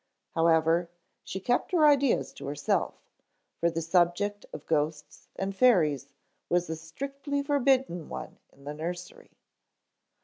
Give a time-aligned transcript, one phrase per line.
[0.33, 0.89] However,
[1.23, 2.95] she kept her ideas to herself,
[3.59, 6.07] for the subject of ghosts and fairies
[6.49, 9.29] was a strictly forbidden one in the nursery.